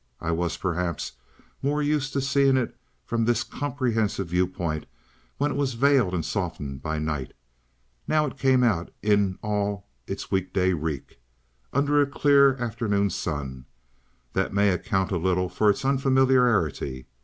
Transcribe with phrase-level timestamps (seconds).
[0.19, 1.11] I was, perhaps,
[1.61, 4.87] more used to seeing it from this comprehensive view point
[5.37, 7.33] when it was veiled and softened by night;
[8.07, 11.19] now it came out in all its weekday reek,
[11.71, 13.65] under a clear afternoon sun.
[14.33, 17.05] That may account a little for its unfamiliarity.